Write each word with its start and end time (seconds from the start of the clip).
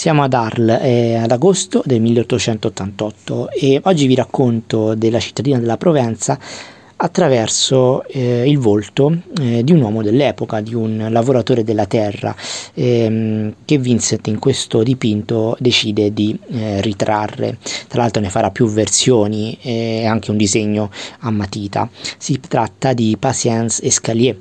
Siamo 0.00 0.22
ad 0.22 0.32
Arles, 0.32 0.80
eh, 0.80 1.16
ad 1.16 1.30
agosto 1.30 1.82
del 1.84 2.00
1888 2.00 3.50
e 3.50 3.82
oggi 3.84 4.06
vi 4.06 4.14
racconto 4.14 4.94
della 4.94 5.20
cittadina 5.20 5.58
della 5.58 5.76
Provenza 5.76 6.38
attraverso 7.02 8.04
eh, 8.04 8.48
il 8.48 8.58
volto 8.58 9.16
eh, 9.40 9.64
di 9.64 9.72
un 9.72 9.80
uomo 9.80 10.02
dell'epoca, 10.02 10.60
di 10.60 10.74
un 10.74 11.08
lavoratore 11.10 11.64
della 11.64 11.86
terra 11.86 12.34
ehm, 12.74 13.54
che 13.64 13.78
Vincent 13.78 14.26
in 14.26 14.38
questo 14.38 14.82
dipinto 14.82 15.56
decide 15.58 16.12
di 16.12 16.38
eh, 16.50 16.80
ritrarre. 16.82 17.56
Tra 17.88 18.02
l'altro 18.02 18.20
ne 18.20 18.28
farà 18.28 18.50
più 18.50 18.66
versioni 18.66 19.56
e 19.62 20.04
anche 20.04 20.30
un 20.30 20.36
disegno 20.36 20.90
a 21.20 21.30
matita. 21.30 21.88
Si 22.18 22.38
tratta 22.40 22.92
di 22.92 23.16
Patience 23.18 23.82
Escalier. 23.84 24.36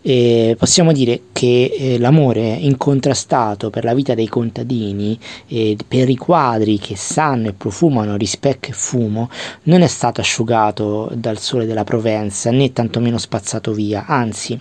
E 0.00 0.56
possiamo 0.58 0.92
dire 0.92 1.24
che 1.32 1.74
eh, 1.78 1.98
l'amore 1.98 2.40
incontrastato 2.40 3.70
per 3.70 3.84
la 3.84 3.94
vita 3.94 4.14
dei 4.14 4.28
contadini, 4.28 5.18
eh, 5.48 5.76
per 5.86 6.08
i 6.08 6.16
quadri 6.16 6.78
che 6.78 6.96
sanno 6.96 7.48
e 7.48 7.52
profumano 7.52 8.16
rispecchio 8.16 8.72
e 8.72 8.76
fumo, 8.76 9.28
non 9.64 9.82
è 9.82 9.86
stato 9.86 10.20
asciugato 10.20 11.10
dal 11.14 11.38
sole 11.38 11.66
della 11.66 11.84
Provenza 11.94 12.50
né 12.50 12.72
tantomeno 12.72 13.18
spazzato 13.18 13.70
via, 13.70 14.06
anzi, 14.08 14.58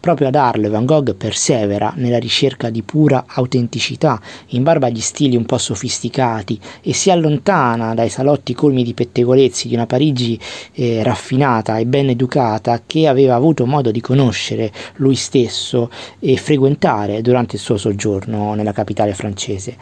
proprio 0.00 0.26
ad 0.26 0.34
Arles 0.34 0.68
Van 0.68 0.84
Gogh 0.84 1.14
persevera 1.14 1.92
nella 1.94 2.18
ricerca 2.18 2.70
di 2.70 2.82
pura 2.82 3.22
autenticità, 3.24 4.20
in 4.48 4.64
barba 4.64 4.88
agli 4.88 5.00
stili 5.00 5.36
un 5.36 5.46
po' 5.46 5.58
sofisticati 5.58 6.58
e 6.82 6.92
si 6.92 7.12
allontana 7.12 7.94
dai 7.94 8.08
salotti 8.08 8.52
colmi 8.52 8.82
di 8.82 8.94
pettegolezzi 8.94 9.68
di 9.68 9.74
una 9.74 9.86
Parigi 9.86 10.36
eh, 10.72 11.04
raffinata 11.04 11.78
e 11.78 11.86
ben 11.86 12.08
educata 12.08 12.82
che 12.84 13.06
aveva 13.06 13.36
avuto 13.36 13.64
modo 13.64 13.92
di 13.92 14.00
conoscere 14.00 14.72
lui 14.96 15.14
stesso 15.14 15.88
e 16.18 16.36
frequentare 16.36 17.22
durante 17.22 17.54
il 17.54 17.62
suo 17.62 17.76
soggiorno 17.76 18.54
nella 18.54 18.72
capitale 18.72 19.14
francese. 19.14 19.76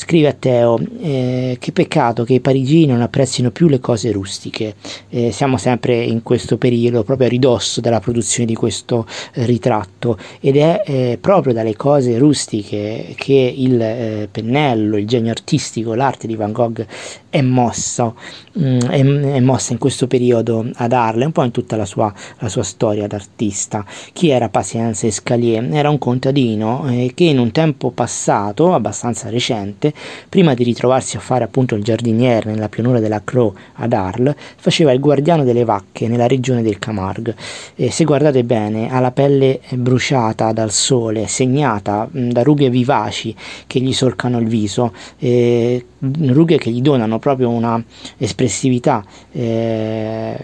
Scrive 0.00 0.28
a 0.28 0.32
Teo, 0.32 0.80
eh, 1.02 1.58
che 1.60 1.72
peccato 1.72 2.24
che 2.24 2.32
i 2.32 2.40
parigini 2.40 2.86
non 2.86 3.02
apprezzino 3.02 3.50
più 3.50 3.68
le 3.68 3.80
cose 3.80 4.10
rustiche. 4.10 4.76
Eh, 5.10 5.30
siamo 5.30 5.58
sempre 5.58 6.02
in 6.02 6.22
questo 6.22 6.56
periodo, 6.56 7.02
proprio 7.02 7.26
a 7.26 7.30
ridosso 7.30 7.82
della 7.82 8.00
produzione 8.00 8.46
di 8.46 8.54
questo 8.54 9.06
eh, 9.34 9.44
ritratto 9.44 10.16
ed 10.40 10.56
è 10.56 10.82
eh, 10.86 11.18
proprio 11.20 11.52
dalle 11.52 11.76
cose 11.76 12.16
rustiche 12.16 13.12
che 13.14 13.54
il 13.54 13.78
eh, 13.78 14.28
pennello, 14.32 14.96
il 14.96 15.06
genio 15.06 15.32
artistico, 15.32 15.92
l'arte 15.92 16.26
di 16.26 16.34
Van 16.34 16.52
Gogh 16.52 16.86
è 17.28 17.42
mossa, 17.42 18.12
mm, 18.58 18.78
è, 18.80 19.04
è, 19.04 19.40
mossa 19.40 19.72
in 19.72 19.78
questo 19.78 20.06
periodo 20.06 20.66
ad 20.76 20.92
Arles, 20.94 21.26
un 21.26 21.32
po' 21.32 21.44
in 21.44 21.50
tutta 21.50 21.76
la 21.76 21.84
sua, 21.84 22.10
la 22.38 22.48
sua 22.48 22.62
storia 22.62 23.06
d'artista. 23.06 23.84
Chi 24.14 24.30
era 24.30 24.48
Patience 24.48 25.06
Escalier? 25.06 25.62
Era 25.70 25.90
un 25.90 25.98
contadino 25.98 26.86
che 27.14 27.24
in 27.24 27.38
un 27.38 27.52
tempo 27.52 27.90
passato, 27.90 28.72
abbastanza 28.72 29.28
recente, 29.28 29.89
prima 30.28 30.54
di 30.54 30.64
ritrovarsi 30.64 31.16
a 31.16 31.20
fare 31.20 31.44
appunto 31.44 31.74
il 31.74 31.82
giardiniere 31.82 32.50
nella 32.50 32.68
pianura 32.68 33.00
della 33.00 33.22
Cro 33.22 33.54
ad 33.74 33.92
Arles, 33.92 34.34
faceva 34.56 34.92
il 34.92 35.00
guardiano 35.00 35.44
delle 35.44 35.64
vacche 35.64 36.08
nella 36.08 36.26
regione 36.26 36.62
del 36.62 36.78
Camargue. 36.78 37.34
E 37.74 37.90
se 37.90 38.04
guardate 38.04 38.44
bene, 38.44 38.90
ha 38.90 39.00
la 39.00 39.10
pelle 39.12 39.60
bruciata 39.70 40.52
dal 40.52 40.70
sole, 40.70 41.26
segnata 41.26 42.08
da 42.10 42.42
rughe 42.42 42.70
vivaci 42.70 43.34
che 43.66 43.80
gli 43.80 43.92
solcano 43.92 44.38
il 44.38 44.46
viso, 44.46 44.92
eh, 45.18 45.84
rughe 45.98 46.58
che 46.58 46.70
gli 46.70 46.80
donano 46.80 47.18
proprio 47.18 47.50
una 47.50 47.82
espressività 48.16 49.04
eh, 49.32 50.36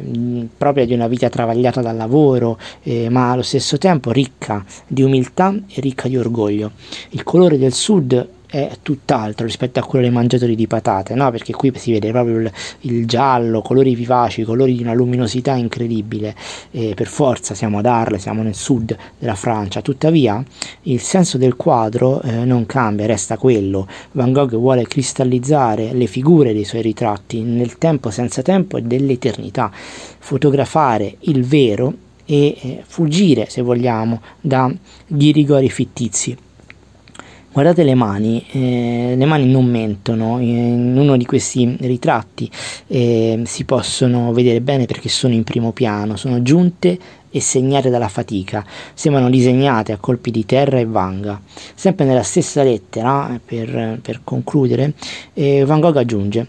propria 0.56 0.84
di 0.84 0.92
una 0.92 1.08
vita 1.08 1.28
travagliata 1.28 1.80
dal 1.80 1.96
lavoro, 1.96 2.58
eh, 2.82 3.08
ma 3.08 3.32
allo 3.32 3.42
stesso 3.42 3.78
tempo 3.78 4.10
ricca 4.10 4.64
di 4.86 5.02
umiltà 5.02 5.54
e 5.68 5.80
ricca 5.80 6.08
di 6.08 6.16
orgoglio. 6.16 6.72
Il 7.10 7.22
colore 7.22 7.58
del 7.58 7.72
sud 7.72 8.28
è 8.46 8.70
tutt'altro 8.82 9.44
rispetto 9.44 9.80
a 9.80 9.84
quello 9.84 10.04
dei 10.04 10.14
mangiatori 10.14 10.54
di 10.54 10.66
patate, 10.66 11.14
no? 11.14 11.30
perché 11.30 11.52
qui 11.52 11.72
si 11.76 11.92
vede 11.92 12.10
proprio 12.10 12.38
il, 12.38 12.52
il 12.82 13.06
giallo, 13.06 13.60
colori 13.62 13.94
vivaci, 13.94 14.44
colori 14.44 14.76
di 14.76 14.82
una 14.82 14.94
luminosità 14.94 15.52
incredibile, 15.54 16.34
e 16.70 16.94
per 16.94 17.06
forza 17.06 17.54
siamo 17.54 17.78
ad 17.78 17.86
Arles, 17.86 18.22
siamo 18.22 18.42
nel 18.42 18.54
sud 18.54 18.96
della 19.18 19.34
Francia, 19.34 19.82
tuttavia 19.82 20.42
il 20.82 21.00
senso 21.00 21.38
del 21.38 21.56
quadro 21.56 22.22
eh, 22.22 22.44
non 22.44 22.66
cambia, 22.66 23.06
resta 23.06 23.36
quello, 23.36 23.88
Van 24.12 24.32
Gogh 24.32 24.54
vuole 24.56 24.86
cristallizzare 24.86 25.92
le 25.92 26.06
figure 26.06 26.52
dei 26.52 26.64
suoi 26.64 26.82
ritratti 26.82 27.42
nel 27.42 27.78
tempo 27.78 28.10
senza 28.10 28.42
tempo 28.42 28.76
e 28.76 28.82
dell'eternità, 28.82 29.70
fotografare 29.72 31.16
il 31.20 31.44
vero 31.44 31.92
e 32.24 32.56
eh, 32.60 32.82
fuggire, 32.84 33.46
se 33.48 33.62
vogliamo, 33.62 34.20
dagli 34.40 35.32
rigori 35.32 35.70
fittizi 35.70 36.36
guardate 37.56 37.84
le 37.84 37.94
mani, 37.94 38.44
eh, 38.50 39.14
le 39.16 39.24
mani 39.24 39.46
non 39.46 39.64
mentono, 39.64 40.40
in 40.40 40.94
uno 40.94 41.16
di 41.16 41.24
questi 41.24 41.74
ritratti 41.80 42.50
eh, 42.88 43.44
si 43.46 43.64
possono 43.64 44.30
vedere 44.34 44.60
bene 44.60 44.84
perché 44.84 45.08
sono 45.08 45.32
in 45.32 45.42
primo 45.42 45.72
piano, 45.72 46.16
sono 46.16 46.42
giunte 46.42 46.98
e 47.30 47.40
segnate 47.40 47.88
dalla 47.88 48.08
fatica, 48.08 48.62
sembrano 48.92 49.30
disegnate 49.30 49.92
a 49.92 49.96
colpi 49.96 50.30
di 50.30 50.44
terra 50.44 50.78
e 50.78 50.84
vanga. 50.84 51.40
Sempre 51.74 52.04
nella 52.04 52.22
stessa 52.22 52.62
lettera, 52.62 53.40
per, 53.42 54.00
per 54.02 54.20
concludere, 54.22 54.92
eh, 55.32 55.64
Van 55.64 55.80
Gogh 55.80 55.96
aggiunge 55.96 56.48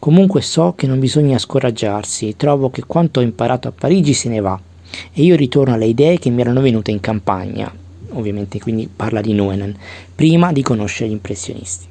Comunque 0.00 0.42
so 0.42 0.72
che 0.74 0.88
non 0.88 0.98
bisogna 0.98 1.38
scoraggiarsi, 1.38 2.34
trovo 2.36 2.68
che 2.68 2.82
quanto 2.84 3.20
ho 3.20 3.22
imparato 3.22 3.68
a 3.68 3.72
Parigi 3.72 4.12
se 4.12 4.28
ne 4.28 4.40
va 4.40 4.60
e 5.12 5.22
io 5.22 5.36
ritorno 5.36 5.74
alle 5.74 5.86
idee 5.86 6.18
che 6.18 6.30
mi 6.30 6.40
erano 6.40 6.60
venute 6.60 6.90
in 6.90 6.98
campagna 6.98 7.81
ovviamente 8.12 8.58
quindi 8.58 8.88
parla 8.94 9.20
di 9.20 9.32
Nuenen, 9.32 9.76
prima 10.14 10.52
di 10.52 10.62
conoscere 10.62 11.08
gli 11.08 11.12
impressionisti. 11.12 11.86